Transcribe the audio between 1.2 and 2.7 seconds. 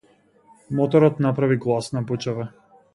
направи гласна бучава.